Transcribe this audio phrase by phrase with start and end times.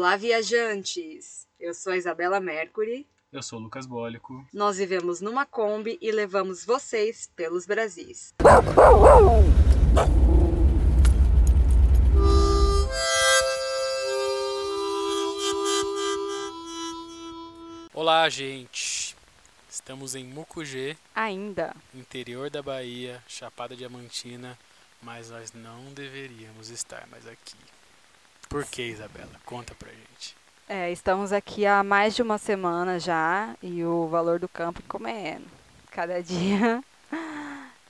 [0.00, 1.46] Olá, viajantes!
[1.60, 3.06] Eu sou a Isabela Mercury.
[3.30, 4.46] Eu sou o Lucas Bólico.
[4.50, 8.32] Nós vivemos numa Kombi e levamos vocês pelos Brasis.
[17.92, 19.14] Olá, gente!
[19.68, 21.76] Estamos em Mucugê, Ainda.
[21.94, 24.58] interior da Bahia, Chapada Diamantina,
[25.02, 27.58] mas nós não deveríamos estar mais aqui.
[28.50, 29.30] Por que, Isabela?
[29.46, 30.36] Conta pra gente.
[30.68, 35.46] É, estamos aqui há mais de uma semana já e o valor do campo comendo.
[35.92, 36.82] Cada dia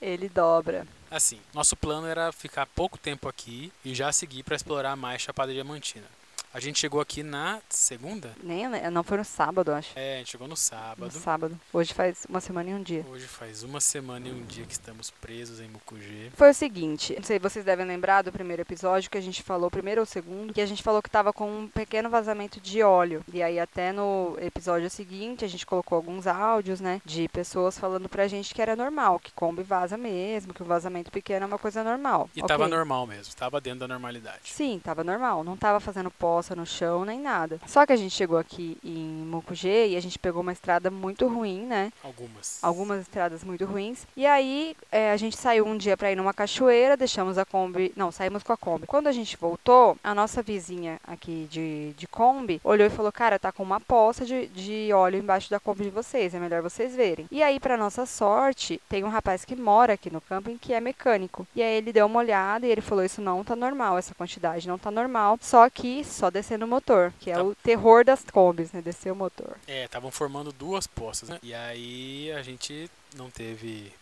[0.03, 0.87] ele dobra.
[1.11, 5.51] Assim, nosso plano era ficar pouco tempo aqui e já seguir para explorar mais Chapada
[5.51, 6.07] Diamantina.
[6.53, 8.33] A gente chegou aqui na segunda?
[8.43, 9.93] Nem, não foi no sábado, acho.
[9.95, 11.05] É, a gente chegou no sábado.
[11.05, 11.61] No sábado.
[11.73, 13.07] Hoje faz uma semana e um dia.
[13.09, 16.29] Hoje faz uma semana e um dia que estamos presos em Mucugê.
[16.35, 19.45] Foi o seguinte, não sei se vocês devem lembrar do primeiro episódio que a gente
[19.45, 22.83] falou, primeiro ou segundo, que a gente falou que tava com um pequeno vazamento de
[22.83, 23.25] óleo.
[23.33, 28.09] E aí até no episódio seguinte a gente colocou alguns áudios, né, de pessoas falando
[28.09, 31.59] pra gente que era normal, que Kombi vaza mesmo, que o vazamento pequeno é uma
[31.61, 32.29] coisa normal.
[32.35, 32.48] E Ok.
[32.48, 34.41] tava normal mesmo, tava dentro da normalidade.
[34.45, 36.11] Sim, tava normal, não tava fazendo
[36.48, 37.60] no chão nem nada.
[37.66, 41.27] Só que a gente chegou aqui em Mucugê e a gente pegou uma estrada muito
[41.27, 41.92] ruim, né?
[42.02, 42.58] Algumas.
[42.62, 44.06] algumas estradas muito ruins.
[44.16, 47.92] E aí é, a gente saiu um dia pra ir numa cachoeira, deixamos a Kombi.
[47.96, 48.86] Não, saímos com a Kombi.
[48.86, 53.38] Quando a gente voltou, a nossa vizinha aqui de, de Kombi olhou e falou: Cara,
[53.38, 56.94] tá com uma poça de, de óleo embaixo da Kombi de vocês, é melhor vocês
[56.94, 57.27] verem.
[57.30, 60.80] E aí, pra nossa sorte, tem um rapaz que mora aqui no camping que é
[60.80, 61.46] mecânico.
[61.55, 64.68] E aí ele deu uma olhada e ele falou: Isso não tá normal, essa quantidade
[64.68, 65.38] não tá normal.
[65.41, 67.42] Só que só descendo o motor, que é Tá.
[67.42, 68.81] o terror das Kombis, né?
[68.83, 69.56] Descer o motor.
[69.67, 71.39] É, estavam formando duas poças, né?
[71.42, 73.92] E aí a gente não teve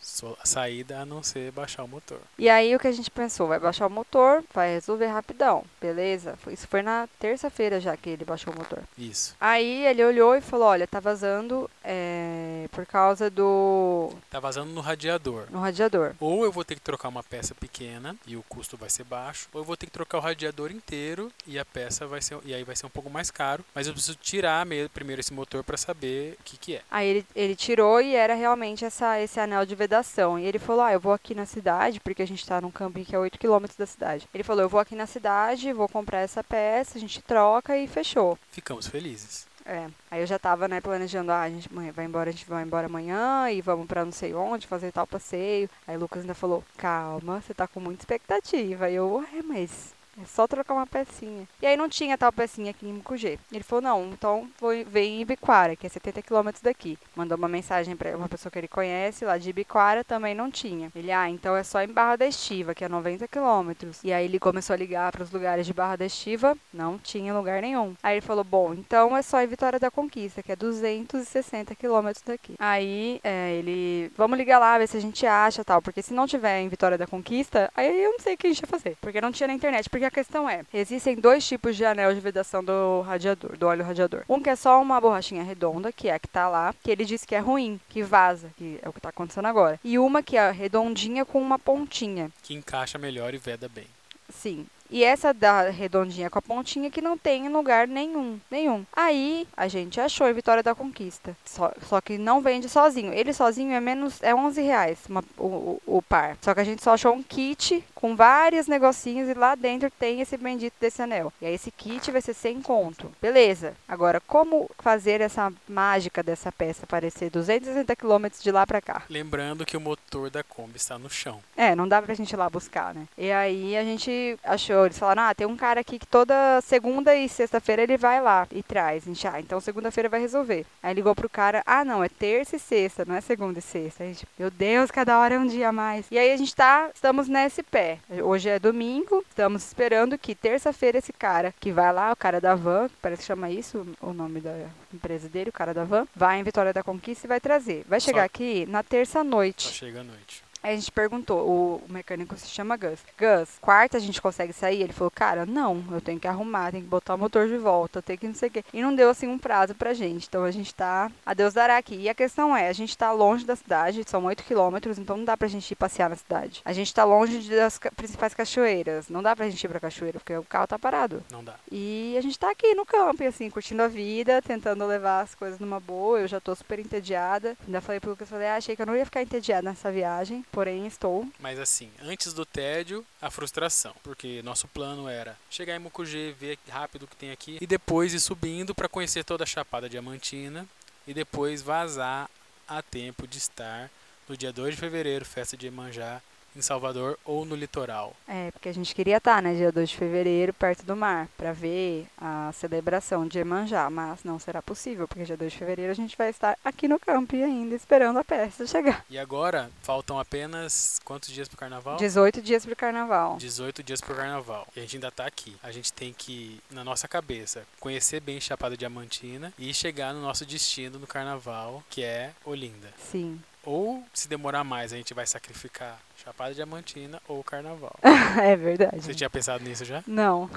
[0.45, 2.21] saída a não ser baixar o motor.
[2.39, 6.39] E aí o que a gente pensou, vai baixar o motor, vai resolver rapidão, beleza?
[6.49, 8.83] Isso foi na terça-feira já que ele baixou o motor.
[8.99, 9.35] Isso.
[9.41, 14.11] Aí ele olhou e falou, olha, tá vazando é, por causa do...
[14.31, 15.47] Tá vazando no radiador.
[15.51, 16.15] no radiador.
[16.21, 19.49] Ou eu vou ter que trocar uma peça pequena e o custo vai ser baixo,
[19.53, 22.55] ou eu vou ter que trocar o radiador inteiro e a peça vai ser e
[22.55, 25.65] aí vai ser um pouco mais caro, mas eu preciso tirar me- primeiro esse motor
[25.65, 26.83] para saber o que que é.
[26.91, 30.39] Aí ele, ele tirou e era realmente essa, esse anel de vedação.
[30.39, 33.05] E ele falou, ah, eu vou aqui na cidade, porque a gente tá num camping
[33.05, 34.29] que é 8 km da cidade.
[34.33, 37.89] Ele falou, eu vou aqui na cidade, vou comprar essa peça, a gente troca e
[37.89, 38.39] fechou.
[38.51, 39.48] Ficamos felizes.
[39.71, 42.49] É, aí eu já tava, né, planejando, ah, a gente amanhã vai embora, a gente
[42.49, 45.69] vai embora amanhã e vamos pra não sei onde fazer tal passeio.
[45.87, 48.87] Aí o Lucas ainda falou, calma, você tá com muita expectativa.
[48.87, 51.47] Aí eu, ué, mas é só trocar uma pecinha.
[51.63, 53.39] E aí não tinha tal pecinha aqui em Mucugê.
[53.53, 56.99] Ele falou, não, então vou, vem em Ibiquara, que é 70 quilômetros daqui.
[57.15, 60.91] Mandou uma mensagem pra uma pessoa que ele conhece lá de Ibiquara, também não tinha.
[60.95, 64.01] Ele, ah, então é só em Barra da Estiva, que é 90 quilômetros.
[64.03, 67.33] E aí ele começou a ligar para os lugares de Barra da Estiva, não tinha
[67.33, 67.95] lugar nenhum.
[68.03, 72.25] Aí ele falou, bom, então é só em Vitória da Conquista, que é 260 quilômetros
[72.25, 72.55] daqui.
[72.59, 76.27] Aí é, ele, vamos ligar lá, ver se a gente acha tal, porque se não
[76.27, 78.97] tiver em Vitória da Conquista, aí eu não sei o que a gente ia fazer,
[79.01, 79.89] porque não tinha na internet.
[79.89, 83.85] Porque a questão é, existem dois tipos de anel de vedação do radiador, do óleo
[83.85, 84.23] radiador.
[84.29, 87.05] Um que é só uma borrachinha redonda, que é a que tá lá, que ele
[87.05, 89.79] disse que é ruim, que vaza, que é o que tá acontecendo agora.
[89.85, 92.31] E uma que é redondinha com uma pontinha.
[92.43, 93.87] Que encaixa melhor e veda bem.
[94.29, 94.67] Sim.
[94.91, 98.41] E essa da redondinha com a pontinha que não tem em lugar nenhum.
[98.51, 98.87] Nenhum.
[98.95, 101.37] Aí a gente achou em Vitória da Conquista.
[101.45, 103.13] Só, só que não vende sozinho.
[103.13, 104.23] Ele sozinho é menos.
[104.23, 105.45] É 11 reais uma- o,
[105.87, 106.39] o, o par.
[106.41, 110.21] Só que a gente só achou um kit com vários negocinhos e lá dentro tem
[110.21, 111.33] esse bendito desse anel.
[111.43, 113.11] E aí esse kit vai ser sem conto.
[113.21, 113.75] Beleza.
[113.89, 119.03] Agora, como fazer essa mágica dessa peça parecer 260 quilômetros de lá pra cá?
[119.11, 121.41] Lembrando que o motor da Kombi está no chão.
[121.57, 123.05] É, não dá pra gente ir lá buscar, né?
[123.19, 127.17] E aí a gente achou, eles falaram, ah, tem um cara aqui que toda segunda
[127.17, 129.03] e sexta-feira ele vai lá e traz.
[129.03, 130.65] A gente, ah, então segunda-feira vai resolver.
[130.81, 134.05] Aí ligou pro cara, ah, não, é terça e sexta, não é segunda e sexta.
[134.05, 136.07] A gente, meu Deus, cada hora é um dia a mais.
[136.13, 137.88] E aí a gente tá, estamos nesse pé.
[138.23, 142.55] Hoje é domingo, estamos esperando que terça-feira esse cara que vai lá, o cara da
[142.55, 144.55] van, parece que chama isso o nome da
[144.93, 147.85] empresa dele, o cara da van, vai em Vitória da Conquista e vai trazer.
[147.89, 149.69] Vai chegar Só- aqui na terça Só noite.
[149.73, 150.43] chega à noite.
[150.69, 153.01] Aí a gente perguntou, o, o mecânico se chama Gus.
[153.19, 154.83] Gus, quarta a gente consegue sair?
[154.83, 158.03] Ele falou, cara, não, eu tenho que arrumar, tenho que botar o motor de volta,
[158.03, 158.63] tenho que não sei o quê.
[158.71, 160.27] E não deu assim um prazo pra gente.
[160.29, 161.11] Então a gente tá.
[161.25, 161.95] A Deus dará aqui.
[161.95, 165.25] E a questão é, a gente tá longe da cidade, são 8 quilômetros, então não
[165.25, 166.61] dá pra gente ir passear na cidade.
[166.67, 169.09] A gente tá longe das principais cachoeiras.
[169.09, 171.23] Não dá pra gente ir pra cachoeira, porque o carro tá parado.
[171.31, 171.55] Não dá.
[171.73, 175.59] E a gente tá aqui no camping, assim, curtindo a vida, tentando levar as coisas
[175.59, 176.21] numa boa.
[176.21, 177.57] Eu já tô super entediada.
[177.67, 180.45] Ainda falei pro Lucas, falei, ah, achei que eu não ia ficar entediada nessa viagem.
[180.59, 181.25] Porém estou.
[181.39, 183.95] Mas assim, antes do tédio, a frustração.
[184.03, 188.13] Porque nosso plano era chegar em Mucugê, ver rápido o que tem aqui e depois
[188.13, 190.67] ir subindo para conhecer toda a Chapada Diamantina
[191.07, 192.29] e depois vazar
[192.67, 193.89] a tempo de estar
[194.29, 196.21] no dia 2 de fevereiro, festa de Iemanjá,
[196.59, 198.15] em Salvador ou no litoral.
[198.27, 201.53] É, porque a gente queria estar, né, dia 2 de fevereiro, perto do mar, para
[201.53, 205.95] ver a celebração de Emanjá, mas não será possível, porque dia 2 de fevereiro a
[205.95, 209.05] gente vai estar aqui no campo e ainda esperando a peça chegar.
[209.09, 211.97] E agora faltam apenas quantos dias pro carnaval?
[211.97, 213.37] 18 dias pro carnaval.
[213.37, 214.67] 18 dias pro carnaval.
[214.75, 215.57] E a gente ainda tá aqui.
[215.63, 220.45] A gente tem que, na nossa cabeça, conhecer bem Chapada Diamantina e chegar no nosso
[220.45, 222.93] destino no carnaval, que é Olinda.
[222.99, 223.41] Sim.
[223.65, 227.95] Ou, se demorar mais, a gente vai sacrificar Chapada Diamantina ou Carnaval.
[228.43, 229.01] é verdade.
[229.01, 230.03] Você tinha pensado nisso já?
[230.07, 230.51] Não.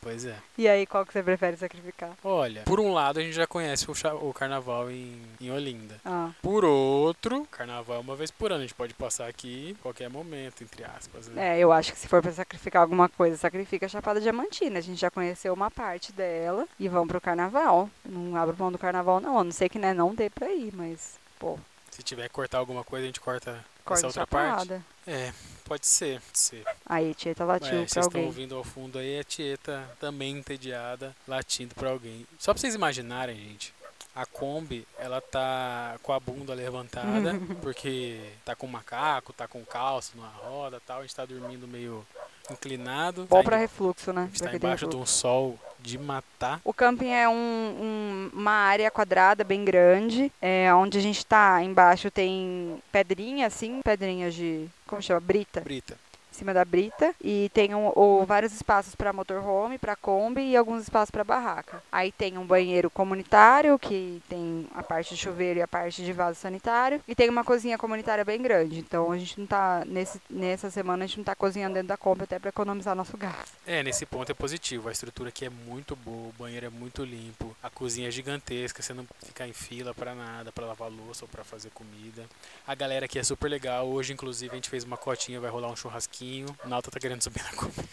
[0.00, 0.36] Pois é.
[0.56, 2.10] E aí, qual que você prefere sacrificar?
[2.22, 3.94] Olha, por um lado a gente já conhece o,
[4.28, 5.96] o Carnaval em, em Olinda.
[6.04, 8.60] Ah, Por outro, Carnaval é uma vez por ano.
[8.60, 11.28] A gente pode passar aqui em qualquer momento, entre aspas.
[11.28, 11.56] Né?
[11.56, 14.78] é, eu acho que se for pra sacrificar alguma coisa, sacrifica a Chapada Diamantina.
[14.78, 17.88] A gente já conheceu uma parte dela e vamos pro carnaval.
[18.04, 19.38] Não abro mão do carnaval, não.
[19.38, 21.58] A não sei que né, não dê pra ir, mas, pô,
[21.90, 24.80] Se tiver que cortar alguma coisa, a gente corta, corta essa outra parte.
[25.06, 25.32] É,
[25.64, 26.20] pode ser.
[26.20, 26.64] Pode ser.
[26.86, 28.24] Aí, Tieta latiu É, pra vocês estão alguém.
[28.26, 32.26] ouvindo ao fundo aí a Tieta também entediada, latindo pra alguém.
[32.38, 33.74] Só pra vocês imaginarem, gente.
[34.14, 40.16] A Kombi, ela tá com a bunda levantada, porque tá com macaco, tá com calço
[40.16, 40.98] na roda e tal.
[40.98, 42.04] A gente tá dormindo meio
[42.50, 43.26] inclinado.
[43.28, 44.28] Bom tá em- refluxo, né?
[44.38, 46.60] tá tem embaixo de um sol de matar.
[46.64, 51.62] O camping é um- um- uma área quadrada bem grande, é, onde a gente tá
[51.62, 54.68] embaixo tem pedrinha, assim, pedrinhas de.
[54.86, 55.20] Como chama?
[55.20, 55.60] Brita.
[55.60, 55.96] Brita.
[56.30, 57.14] Em cima da brita.
[57.22, 61.82] E tem um- vários espaços para motorhome, para Kombi e alguns espaços para barraca.
[61.90, 66.12] Aí tem um banheiro comunitário, que tem a parte de chuveiro e a parte de
[66.12, 67.00] vaso sanitário.
[67.08, 68.78] E tem uma cozinha comunitária bem grande.
[68.78, 69.82] Então a gente não tá.
[69.86, 73.16] Nesse, nessa semana a gente não tá cozinhando dentro da Kombi até para economizar nosso
[73.16, 73.34] gás.
[73.66, 74.88] É, nesse ponto é positivo.
[74.88, 78.82] A estrutura aqui é muito boa, o banheiro é muito limpo, a cozinha é gigantesca,
[78.82, 82.24] você não ficar em fila pra nada, pra lavar louça ou pra fazer comida.
[82.66, 83.88] A galera aqui é super legal.
[83.88, 86.27] Hoje, inclusive, a gente fez uma cotinha, vai rolar um churrasquinho.
[86.64, 87.88] O Nauta tá querendo subir na Kombi.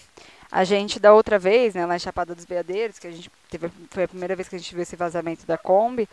[0.52, 3.70] A gente, da outra vez, né, lá em Chapada dos Veadeiros, que a gente teve,
[3.90, 6.08] foi a primeira vez que a gente viu esse vazamento da Kombi,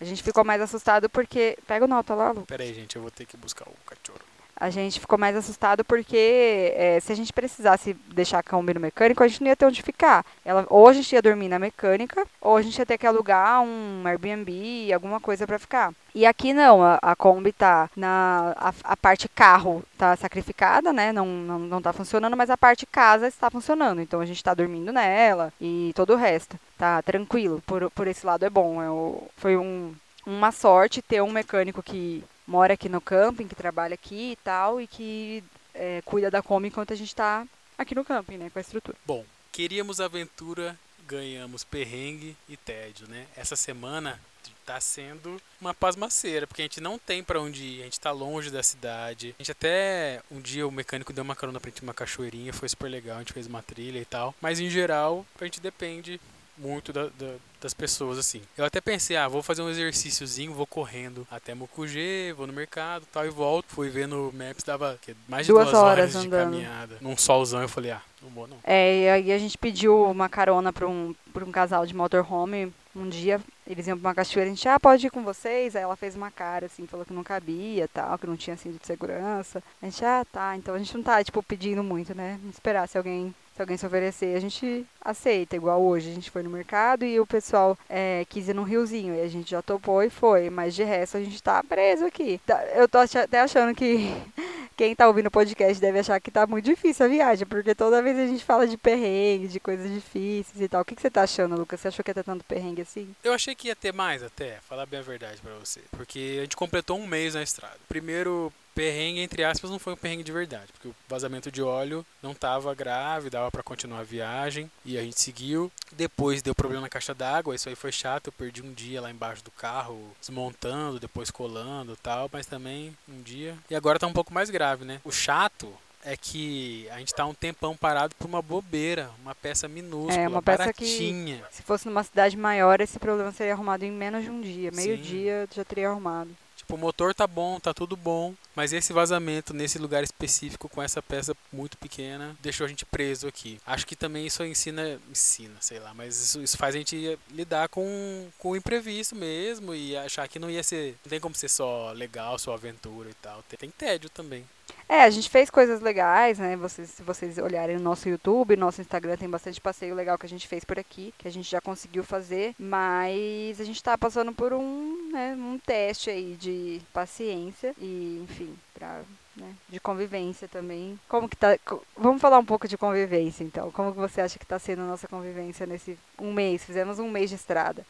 [0.00, 1.56] a gente ficou mais assustado porque.
[1.66, 2.42] Pega o nota lá, Lu.
[2.42, 4.20] Pera aí, gente, eu vou ter que buscar o cachorro.
[4.58, 8.80] A gente ficou mais assustado porque é, se a gente precisasse deixar a Kombi no
[8.80, 10.24] mecânico, a gente não ia ter onde ficar.
[10.44, 13.60] Ela, ou a gente ia dormir na mecânica, ou a gente ia ter que alugar
[13.62, 15.92] um Airbnb, alguma coisa pra ficar.
[16.14, 18.54] E aqui não, a, a Kombi tá na.
[18.56, 21.12] A, a parte carro tá sacrificada, né?
[21.12, 24.00] Não, não, não tá funcionando, mas a parte casa está funcionando.
[24.00, 26.58] Então a gente tá dormindo nela e todo o resto.
[26.78, 27.62] Tá tranquilo.
[27.66, 28.82] Por, por esse lado é bom.
[28.82, 29.94] É o, foi um,
[30.24, 34.80] uma sorte ter um mecânico que mora aqui no camping, que trabalha aqui e tal,
[34.80, 35.42] e que
[35.74, 37.46] é, cuida da Kombi enquanto a gente tá
[37.76, 38.50] aqui no camping, né?
[38.50, 38.96] Com a estrutura.
[39.04, 43.26] Bom, queríamos aventura, ganhamos perrengue e tédio, né?
[43.36, 44.20] Essa semana
[44.64, 48.10] tá sendo uma pasmaceira, porque a gente não tem pra onde ir, a gente tá
[48.10, 49.32] longe da cidade.
[49.38, 52.68] A gente até um dia o mecânico deu uma carona pra gente uma cachoeirinha, foi
[52.68, 54.34] super legal, a gente fez uma trilha e tal.
[54.40, 56.20] Mas em geral, a gente depende
[56.58, 58.40] muito da- da- das pessoas, assim.
[58.56, 63.04] Eu até pensei, ah, vou fazer um exercíciozinho, vou correndo até Mucugê, vou no mercado
[63.12, 63.66] tal, e volto.
[63.68, 66.96] Fui ver no Maps, dava que, mais de Duas duas, horas, horas de caminhada.
[67.00, 68.56] Num solzão, eu falei, ah, não vou não.
[68.62, 72.72] É, e aí a gente pediu uma carona para um, pra um casal de motorhome.
[72.94, 75.74] Um dia eles iam pra uma cachoeira, a gente, ah, pode ir com vocês?
[75.74, 78.78] Aí ela fez uma cara, assim, falou que não cabia tal, que não tinha cinto
[78.78, 79.62] de segurança.
[79.82, 80.56] A gente, ah, tá.
[80.56, 82.38] Então a gente não tá, tipo, pedindo muito, né?
[82.48, 83.34] Esperar se alguém.
[83.56, 86.10] Se alguém se oferecer, a gente aceita, igual hoje.
[86.10, 89.14] A gente foi no mercado e o pessoal é, quis ir num riozinho.
[89.14, 90.50] E a gente já topou e foi.
[90.50, 92.38] Mas de resto a gente tá preso aqui.
[92.46, 94.14] Tá- Eu tô até achando que
[94.76, 98.02] quem tá ouvindo o podcast deve achar que tá muito difícil a viagem, porque toda
[98.02, 100.82] vez a gente fala de perrengue, de coisas difíceis e tal.
[100.82, 101.80] O que, que você tá achando, Lucas?
[101.80, 103.08] Você achou que ia ter tanto perrengue assim?
[103.24, 105.80] Eu achei que ia ter mais até, falar bem a verdade pra você.
[105.92, 107.78] Porque a gente completou um mês na estrada.
[107.88, 110.66] Primeiro perrengue, entre aspas, não foi um perrengue de verdade.
[110.72, 114.70] Porque o vazamento de óleo não tava grave, dava pra continuar a viagem.
[114.84, 115.72] E a gente seguiu.
[115.92, 118.28] Depois deu problema na caixa d'água, isso aí foi chato.
[118.28, 122.28] Eu perdi um dia lá embaixo do carro, desmontando, depois colando e tal.
[122.32, 123.56] Mas também um dia.
[123.70, 125.00] E agora tá um pouco mais grave, né?
[125.04, 125.72] O chato
[126.04, 130.28] é que a gente tá um tempão parado por uma bobeira, uma peça minúscula, É,
[130.28, 131.42] uma peça que- baratinha.
[131.50, 134.70] Se fosse numa cidade maior, esse problema seria arrumado em menos de um dia.
[134.70, 136.30] Meio-dia já teria arrumado.
[136.66, 140.82] Tipo, o motor tá bom, tá tudo bom, mas esse vazamento nesse lugar específico com
[140.82, 143.60] essa peça muito pequena deixou a gente preso aqui.
[143.64, 147.68] Acho que também isso ensina, ensina, sei lá, mas isso, isso faz a gente lidar
[147.68, 151.48] com, com o imprevisto mesmo e achar que não ia ser, não tem como ser
[151.48, 153.44] só legal, só aventura e tal.
[153.44, 154.44] Tem, tem tédio também.
[154.88, 156.56] É, a gente fez coisas legais, né?
[156.56, 160.28] Vocês, se vocês olharem no nosso YouTube, nosso Instagram tem bastante passeio legal que a
[160.28, 164.32] gente fez por aqui, que a gente já conseguiu fazer, mas a gente tá passando
[164.32, 169.02] por um, né, um teste aí de paciência e, enfim, pra
[169.36, 170.98] né, de convivência também.
[171.08, 171.58] Como que tá?
[171.96, 173.70] Vamos falar um pouco de convivência, então.
[173.72, 176.64] Como que você acha que está sendo a nossa convivência nesse um mês?
[176.64, 177.84] Fizemos um mês de estrada.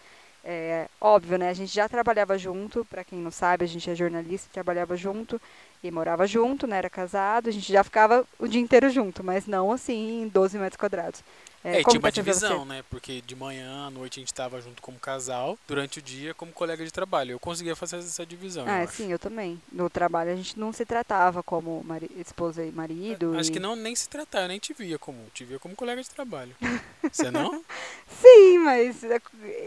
[0.48, 1.48] É, óbvio, né?
[1.48, 5.40] A gente já trabalhava junto, para quem não sabe, a gente é jornalista, trabalhava junto
[5.82, 6.78] e morava junto, né?
[6.78, 10.56] Era casado, a gente já ficava o dia inteiro junto, mas não assim em 12
[10.56, 11.20] metros quadrados.
[11.66, 12.84] É, é tinha uma divisão, né?
[12.88, 16.52] Porque de manhã à noite a gente estava junto como casal, durante o dia como
[16.52, 17.32] colega de trabalho.
[17.32, 18.64] Eu conseguia fazer essa divisão.
[18.68, 19.60] Ah, eu sim, eu também.
[19.72, 23.36] No trabalho a gente não se tratava como mari esposa e marido.
[23.36, 23.52] Acho e...
[23.54, 26.08] que não nem se tratava, eu nem te via como, te via como colega de
[26.08, 26.54] trabalho.
[27.10, 27.64] Você não?
[28.20, 29.20] sim, mas é,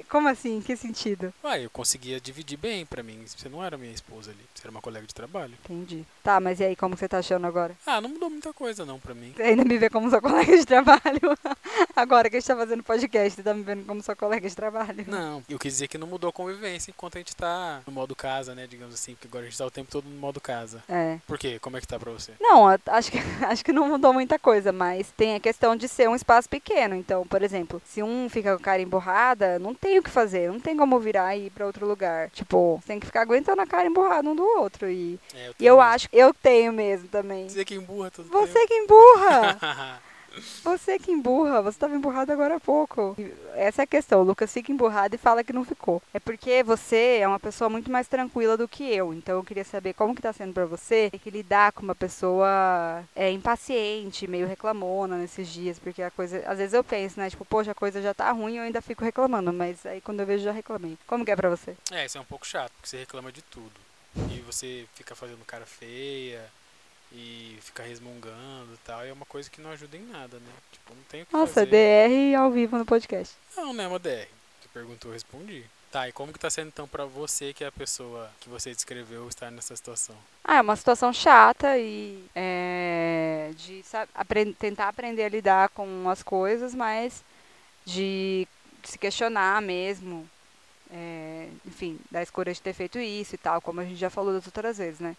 [0.10, 0.58] como assim?
[0.58, 1.34] Em que sentido?
[1.44, 3.24] Ah, eu conseguia dividir bem para mim.
[3.26, 5.54] Você não era minha esposa ali, você era uma colega de trabalho.
[5.66, 6.06] Entendi.
[6.24, 7.76] Tá, mas e aí, como você tá achando agora?
[7.86, 9.34] Ah, não mudou muita coisa não para mim.
[9.36, 11.38] Você ainda me vê como sua colega de trabalho?
[11.96, 14.56] Agora que a gente tá fazendo podcast, você tá me vendo como sua colega de
[14.56, 15.06] trabalho.
[15.08, 18.16] Não, eu quis dizer que não mudou a convivência enquanto a gente tá no modo
[18.16, 18.68] casa, né?
[18.68, 20.84] Digamos assim, porque agora a gente tá o tempo todo no modo casa.
[20.88, 21.18] É.
[21.28, 21.60] Por quê?
[21.60, 22.34] Como é que tá pra você?
[22.40, 26.08] Não, acho que, acho que não mudou muita coisa, mas tem a questão de ser
[26.08, 26.96] um espaço pequeno.
[26.96, 30.52] Então, por exemplo, se um fica com a cara emburrada, não tem o que fazer,
[30.52, 32.30] não tem como virar e ir pra outro lugar.
[32.32, 34.90] Tipo, você tem que ficar aguentando a cara emburrada um do outro.
[34.90, 37.50] E é, eu, e eu acho, eu tenho mesmo também.
[37.50, 38.30] Você que emburra tudo.
[38.30, 38.68] Você tempo.
[38.68, 39.60] que emburra!
[40.70, 43.18] Você que emburra, você estava emburrado agora há pouco.
[43.56, 44.22] Essa é a questão.
[44.22, 46.00] O Lucas fica emburrado e fala que não ficou.
[46.14, 49.12] É porque você é uma pessoa muito mais tranquila do que eu.
[49.12, 51.96] Então eu queria saber como que tá sendo para você ter que lidar com uma
[51.96, 55.80] pessoa é, impaciente, meio reclamona nesses dias.
[55.80, 56.44] Porque a coisa.
[56.46, 57.32] Às vezes eu penso, né?
[57.32, 59.52] Tipo, poxa, a coisa já tá ruim eu ainda fico reclamando.
[59.52, 61.00] Mas aí quando eu vejo já reclamei.
[61.08, 61.76] Como que é pra você?
[61.92, 63.74] É, isso é um pouco chato, porque você reclama de tudo.
[64.32, 66.46] E você fica fazendo cara feia
[67.12, 70.52] e ficar resmungando e tal, e é uma coisa que não ajuda em nada, né?
[70.72, 71.70] Tipo, não tem o que Nossa, fazer.
[71.70, 73.36] DR ao vivo no podcast.
[73.56, 74.28] Não, não é uma DR.
[74.62, 75.64] Você perguntou, eu respondi.
[75.92, 78.72] Tá, e como que tá sendo então pra você, que é a pessoa que você
[78.72, 80.16] descreveu, estar nessa situação?
[80.44, 86.08] Ah, é uma situação chata e é, de sabe, aprend tentar aprender a lidar com
[86.08, 87.24] as coisas, mas
[87.86, 88.48] de
[88.84, 90.30] se questionar mesmo.
[90.92, 94.34] É, enfim, da escolha de ter feito isso e tal, como a gente já falou
[94.34, 95.16] das outras vezes, né?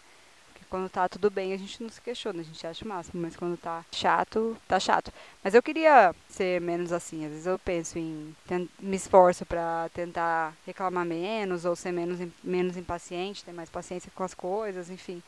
[0.71, 3.21] Quando tá tudo bem, a gente não se questiona, a gente acha o máximo.
[3.21, 5.11] Mas quando tá chato, tá chato.
[5.43, 7.25] Mas eu queria ser menos assim.
[7.25, 8.33] Às vezes eu penso em.
[8.79, 14.23] Me esforço para tentar reclamar menos, ou ser menos, menos impaciente, ter mais paciência com
[14.23, 15.21] as coisas, enfim.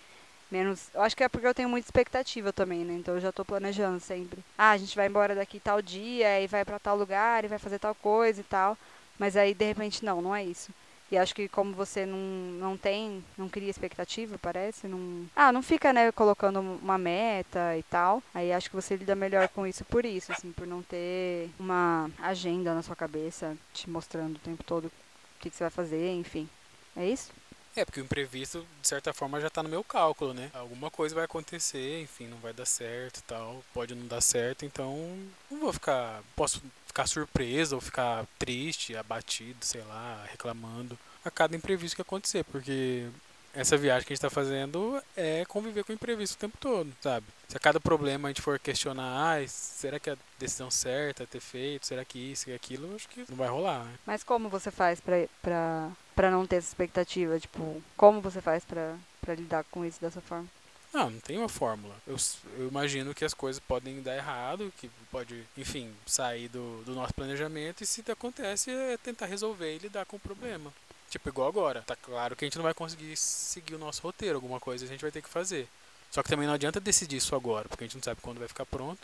[0.49, 0.87] Menos.
[0.93, 2.93] Eu acho que é porque eu tenho muita expectativa também, né?
[2.93, 4.39] Então eu já tô planejando sempre.
[4.57, 7.59] Ah, a gente vai embora daqui tal dia, e vai para tal lugar, e vai
[7.59, 8.77] fazer tal coisa e tal.
[9.19, 10.71] Mas aí, de repente, não, não é isso.
[11.11, 15.25] E acho que como você não, não tem, não cria expectativa, parece, não.
[15.35, 18.21] Ah, não fica, né, colocando uma meta e tal.
[18.33, 22.09] Aí acho que você lida melhor com isso por isso, assim, por não ter uma
[22.19, 24.91] agenda na sua cabeça te mostrando o tempo todo o
[25.39, 26.49] que, que você vai fazer, enfim.
[26.95, 27.31] É isso?
[27.75, 30.51] É, porque o imprevisto, de certa forma, já está no meu cálculo, né?
[30.53, 33.63] Alguma coisa vai acontecer, enfim, não vai dar certo tal.
[33.73, 35.17] Pode não dar certo, então
[35.49, 36.21] não vou ficar.
[36.35, 36.61] Posso
[36.93, 43.07] ficar surpreso ou ficar triste, abatido, sei lá, reclamando a cada imprevisto que acontecer, porque
[43.51, 46.93] essa viagem que a gente está fazendo é conviver com o imprevisto o tempo todo,
[47.01, 47.25] sabe?
[47.47, 51.23] Se a cada problema a gente for questionar, ah, será que é a decisão certa
[51.23, 51.87] é ter feito?
[51.87, 52.95] Será que isso e aquilo?
[52.95, 53.93] Acho que não vai rolar, né?
[54.05, 57.39] Mas como você faz pra não ter essa expectativa?
[57.39, 58.95] Tipo, como você faz pra
[59.35, 60.47] lidar com isso dessa forma?
[60.93, 61.95] Não, não tem uma fórmula.
[62.05, 62.15] Eu,
[62.57, 67.13] eu, imagino que as coisas podem dar errado, que pode, enfim, sair do, do nosso
[67.15, 70.71] planejamento e se acontece é tentar resolver e lidar com o problema.
[71.09, 71.81] Tipo, igual agora.
[71.81, 74.87] Tá claro que a gente não vai conseguir seguir o nosso roteiro, alguma coisa a
[74.87, 75.67] gente vai ter que fazer.
[76.11, 78.47] Só que também não adianta decidir isso agora, porque a gente não sabe quando vai
[78.47, 79.01] ficar pronto.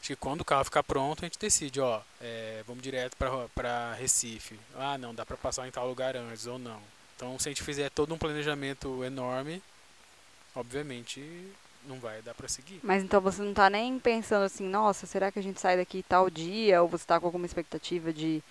[0.00, 3.14] Acho que quando o carro ficar pronto, a gente decide, ó, é, vamos direto
[3.54, 4.58] para Recife.
[4.74, 6.80] Ah, não, dá para passar em tal lugar antes ou não.
[7.14, 9.62] Então, se a gente fizer todo um planejamento enorme,
[10.54, 11.22] obviamente
[11.86, 12.80] não vai dar para seguir.
[12.82, 16.02] Mas então você não tá nem pensando assim, nossa, será que a gente sai daqui
[16.02, 16.82] tal dia?
[16.82, 18.42] Ou você tá com alguma expectativa de,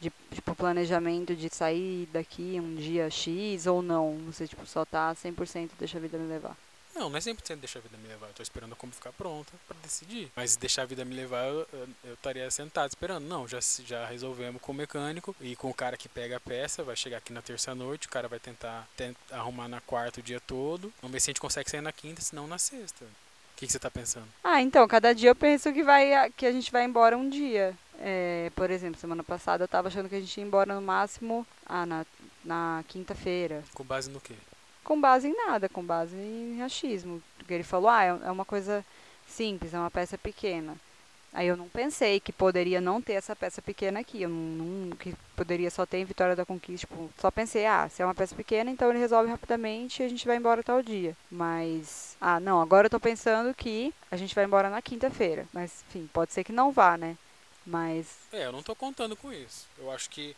[0.00, 4.18] de tipo, planejamento de sair daqui um dia X ou não?
[4.26, 6.56] Você tipo, só tá 100% deixa a vida me levar.
[6.96, 8.28] Não, não é 100% deixar a vida me levar.
[8.28, 10.32] Eu tô esperando a como ficar pronta para decidir.
[10.34, 11.66] Mas deixar a vida me levar, eu,
[12.04, 13.24] eu, estaria sentado esperando.
[13.26, 16.82] Não, já, já resolvemos com o mecânico e com o cara que pega a peça.
[16.82, 20.40] Vai chegar aqui na terça-noite, o cara vai tentar, tentar arrumar na quarta o dia
[20.40, 20.92] todo.
[21.02, 23.04] Vamos ver se a gente consegue sair na quinta, senão na sexta.
[23.04, 24.26] O que, que você tá pensando?
[24.42, 27.74] Ah, então, cada dia eu penso que, vai, que a gente vai embora um dia.
[27.98, 31.46] É, por exemplo, semana passada eu tava achando que a gente ia embora no máximo
[31.64, 32.06] ah, na,
[32.44, 33.64] na quinta-feira.
[33.74, 34.34] Com base no quê?
[34.86, 37.20] Com base em nada, com base em achismo.
[37.48, 38.84] Ele falou, ah, é é uma coisa
[39.26, 40.76] simples, é uma peça pequena.
[41.32, 45.12] Aí eu não pensei que poderia não ter essa peça pequena aqui, eu não- que
[45.36, 48.34] poderia só ter em Vitória da Conquista, tipo, só pensei, ah, se é uma peça
[48.34, 51.16] pequena, então ele resolve rapidamente e a gente vai embora tal dia.
[51.30, 55.46] Mas, ah, não, agora eu tô pensando que a gente vai embora na quinta-feira.
[55.52, 57.18] Mas, enfim, pode ser que não vá, né?
[57.66, 59.66] Mas, É, eu não tô contando com isso.
[59.76, 60.34] Eu acho que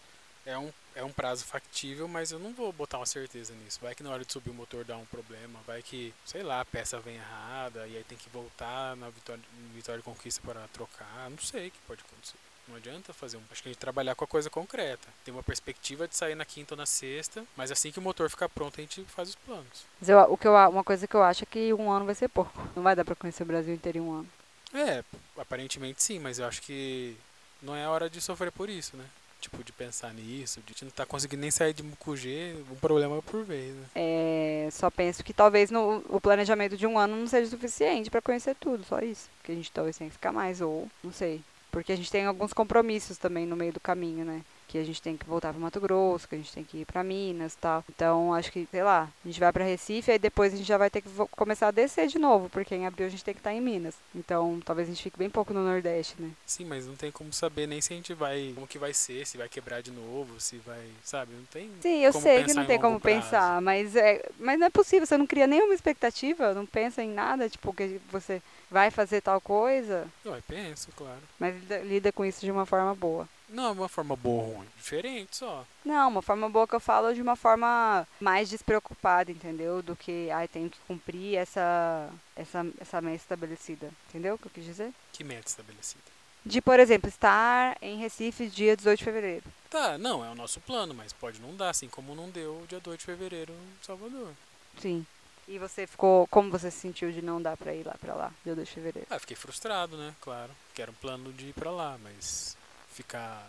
[0.48, 3.78] é um, é um prazo factível, mas eu não vou botar uma certeza nisso.
[3.82, 6.60] Vai que na hora de subir o motor dá um problema, vai que, sei lá,
[6.60, 9.42] a peça vem errada e aí tem que voltar na Vitória,
[9.74, 11.28] Vitória e Conquista para trocar.
[11.30, 12.36] Não sei o que pode acontecer.
[12.66, 13.42] Não adianta fazer um.
[13.50, 15.08] Acho que a gente trabalhar com a coisa concreta.
[15.24, 18.28] Tem uma perspectiva de sair na quinta ou na sexta, mas assim que o motor
[18.28, 19.84] ficar pronto, a gente faz os planos.
[20.00, 22.14] mas eu- o que eu, uma coisa que eu acho é que um ano vai
[22.14, 22.52] ser pouco.
[22.76, 24.28] Não vai dar pra conhecer o Brasil inteiro em um ano.
[24.74, 25.02] É,
[25.38, 27.16] aparentemente sim, mas eu acho que
[27.62, 29.04] não é hora de sofrer por isso, né?
[29.40, 33.44] Tipo, de pensar nisso, de não tá conseguindo nem sair de Mucugê, um problema por
[33.44, 33.84] vez, né?
[33.94, 38.20] É, só penso que talvez no, o planejamento de um ano não seja suficiente pra
[38.20, 39.30] conhecer tudo, só isso.
[39.44, 41.40] Que a gente talvez tenha que ficar mais, ou não sei.
[41.70, 44.42] Porque a gente tem alguns compromissos também no meio do caminho, né?
[44.68, 46.84] Que a gente tem que voltar para Mato Grosso, que a gente tem que ir
[46.84, 47.82] para Minas e tal.
[47.88, 50.76] Então, acho que, sei lá, a gente vai para Recife, aí depois a gente já
[50.76, 53.40] vai ter que começar a descer de novo, porque em abril a gente tem que
[53.40, 53.94] estar em Minas.
[54.14, 56.30] Então, talvez a gente fique bem pouco no Nordeste, né?
[56.46, 58.52] Sim, mas não tem como saber nem se a gente vai.
[58.54, 60.86] Como que vai ser, se vai quebrar de novo, se vai.
[61.02, 61.32] Sabe?
[61.32, 61.70] Não tem.
[61.80, 63.20] Sim, eu sei que não em tem como prazo.
[63.22, 67.10] pensar, mas, é, mas não é possível, você não cria nenhuma expectativa, não pensa em
[67.10, 71.22] nada, tipo, que você vai fazer tal coisa, Não, eu penso, claro.
[71.38, 73.26] mas lida, lida com isso de uma forma boa.
[73.48, 74.68] Não, é uma forma boa ou ruim.
[74.76, 75.64] Diferente só.
[75.84, 79.82] Não, uma forma boa que eu falo de uma forma mais despreocupada, entendeu?
[79.82, 84.50] Do que, ai, tenho que cumprir essa, essa, essa meta estabelecida, entendeu o que eu
[84.50, 84.92] quis dizer?
[85.12, 86.02] Que meta estabelecida.
[86.44, 89.44] De, por exemplo, estar em Recife dia 18 de fevereiro.
[89.70, 92.80] Tá, não, é o nosso plano, mas pode não dar, assim como não deu dia
[92.80, 94.32] 2 de fevereiro em Salvador.
[94.80, 95.04] Sim.
[95.46, 98.32] E você ficou, como você se sentiu de não dar pra ir lá pra lá,
[98.44, 99.06] dia 2 de fevereiro?
[99.10, 100.14] Ah, fiquei frustrado, né?
[100.20, 100.50] Claro.
[100.74, 102.56] Que era um plano de ir pra lá, mas
[102.98, 103.48] ficar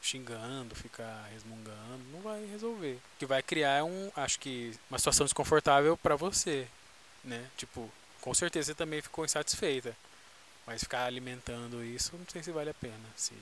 [0.00, 2.94] xingando, ficar resmungando, não vai resolver.
[2.94, 6.68] O que vai criar é um, acho que, uma situação desconfortável pra você,
[7.24, 7.44] né?
[7.56, 9.96] Tipo, com certeza você também ficou insatisfeita.
[10.64, 12.94] Mas ficar alimentando isso, não sei se vale a pena.
[13.16, 13.32] Se,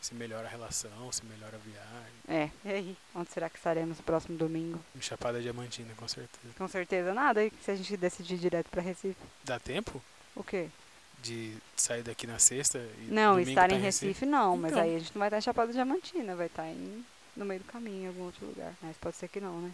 [0.00, 2.12] se melhora a relação, se melhora a viagem.
[2.26, 2.96] É, e aí?
[3.14, 4.82] Onde será que estaremos no próximo domingo?
[4.96, 6.54] Em Chapada Diamantina, com certeza.
[6.58, 9.20] Com certeza nada, e se a gente decidir direto pra Recife?
[9.44, 10.02] Dá tempo
[10.34, 10.68] O quê?
[11.22, 14.82] De sair daqui na sexta e Não, estar tá em Recife, não, mas Então.
[14.82, 17.04] aí a gente não vai estar em Chapada Diamantina, vai estar em,
[17.36, 18.74] no meio do caminho, em algum outro lugar.
[18.82, 19.72] Mas pode ser que não, né?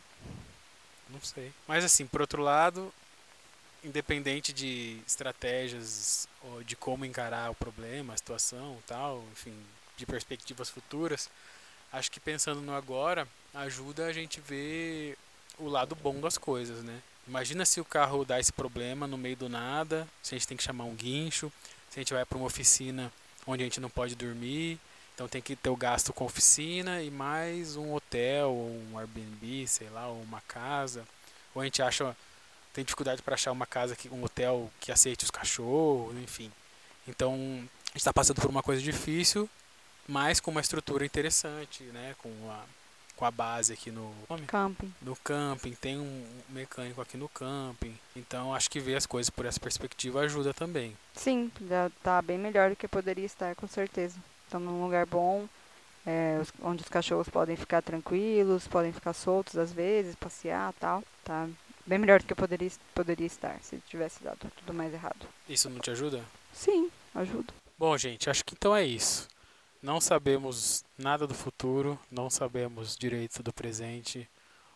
[1.08, 1.52] Não sei.
[1.66, 2.92] Mas assim, por outro lado,
[3.84, 9.54] independente de estratégias ou de como encarar o problema, a situação, tal, enfim,
[9.96, 11.30] de perspectivas futuras,
[11.92, 15.16] acho que pensando no agora ajuda a gente ver
[15.58, 17.00] o lado bom das coisas, né?
[17.26, 20.56] Imagina se o carro dá esse problema no meio do nada, se a gente tem
[20.56, 21.52] que chamar um guincho,
[21.90, 23.12] se a gente vai para uma oficina
[23.46, 24.78] onde a gente não pode dormir,
[25.14, 29.66] então tem que ter o gasto com oficina e mais um hotel, ou um Airbnb,
[29.66, 31.06] sei lá, ou uma casa.
[31.54, 32.16] Ou a gente acha
[32.76, 36.52] tem dificuldade para achar uma casa que um hotel que aceite os cachorros, enfim.
[37.08, 39.48] Então, a gente está passando por uma coisa difícil,
[40.06, 42.62] mas com uma estrutura interessante, né, com a
[43.16, 44.12] com a base aqui no
[44.46, 44.92] Camping.
[45.00, 47.96] no camping, tem um mecânico aqui no camping.
[48.14, 50.96] Então, acho que ver as coisas por essa perspectiva ajuda também.
[51.14, 54.18] Sim, já tá bem melhor do que poderia estar, com certeza.
[54.44, 55.48] Estamos num lugar bom,
[56.06, 61.02] é, onde os cachorros podem ficar tranquilos, podem ficar soltos às vezes, passear tal.
[61.24, 61.48] Tá
[61.86, 65.26] bem melhor do que poderia, poderia estar se tivesse dado tudo mais errado.
[65.48, 66.22] Isso não te ajuda?
[66.52, 67.52] Sim, ajuda.
[67.78, 69.26] Bom, gente, acho que então é isso.
[69.86, 74.28] Não sabemos nada do futuro, não sabemos direito do presente,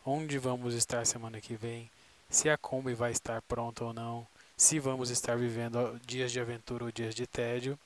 [0.07, 1.91] onde vamos estar semana que vem,
[2.29, 4.25] se a Kombi vai estar pronta ou não,
[4.57, 7.77] se vamos estar vivendo dias de aventura ou dias de tédio,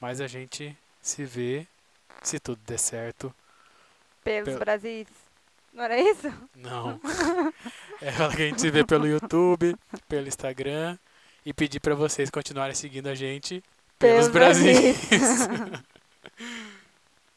[0.00, 1.68] mas a gente se vê,
[2.20, 3.32] se tudo der certo.
[4.24, 5.06] Pelos Pel- Brasis.
[5.72, 6.34] Não era isso?
[6.56, 7.00] Não.
[8.02, 9.76] É que a gente se vê pelo YouTube,
[10.08, 10.98] pelo Instagram
[11.46, 13.62] e pedir para vocês continuarem seguindo a gente
[13.96, 15.06] pelos Pelos Brasis.
[15.08, 15.82] Brasis.